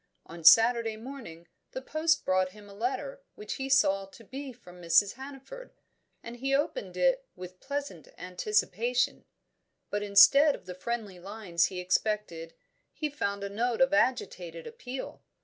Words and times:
On 0.25 0.43
Saturday 0.43 0.97
morning 0.97 1.47
the 1.73 1.81
post 1.83 2.25
brought 2.25 2.53
him 2.53 2.67
a 2.67 2.73
letter 2.73 3.21
which 3.35 3.57
he 3.57 3.69
saw 3.69 4.07
to 4.07 4.23
be 4.23 4.51
from 4.51 4.81
Mrs. 4.81 5.13
Hannaford, 5.13 5.73
and 6.23 6.37
he 6.37 6.55
opened 6.55 6.97
it 6.97 7.27
with 7.35 7.59
pleasant 7.59 8.07
anticipation; 8.17 9.25
but 9.91 10.01
instead 10.01 10.55
of 10.55 10.65
the 10.65 10.73
friendly 10.73 11.19
lines 11.19 11.65
he 11.65 11.79
expected 11.79 12.55
he 12.91 13.11
found 13.11 13.43
a 13.43 13.47
note 13.49 13.79
of 13.79 13.93
agitated 13.93 14.65
appeal. 14.65 15.21